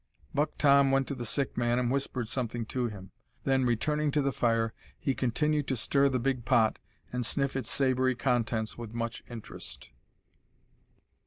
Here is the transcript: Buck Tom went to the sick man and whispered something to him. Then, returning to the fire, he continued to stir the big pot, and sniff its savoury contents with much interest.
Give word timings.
Buck 0.33 0.57
Tom 0.57 0.89
went 0.89 1.07
to 1.09 1.13
the 1.13 1.27
sick 1.27 1.55
man 1.55 1.77
and 1.77 1.91
whispered 1.91 2.27
something 2.27 2.65
to 2.65 2.87
him. 2.87 3.11
Then, 3.43 3.65
returning 3.67 4.09
to 4.13 4.21
the 4.23 4.31
fire, 4.31 4.73
he 4.97 5.13
continued 5.13 5.67
to 5.67 5.77
stir 5.77 6.09
the 6.09 6.17
big 6.17 6.43
pot, 6.43 6.79
and 7.13 7.23
sniff 7.23 7.55
its 7.55 7.69
savoury 7.69 8.15
contents 8.15 8.79
with 8.79 8.95
much 8.95 9.21
interest. 9.29 9.91